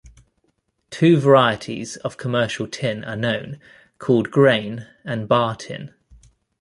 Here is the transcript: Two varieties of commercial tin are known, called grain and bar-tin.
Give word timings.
Two 0.89 1.17
varieties 1.19 1.95
of 1.97 2.17
commercial 2.17 2.65
tin 2.67 3.03
are 3.03 3.15
known, 3.15 3.59
called 3.99 4.31
grain 4.31 4.87
and 5.05 5.27
bar-tin. 5.27 5.93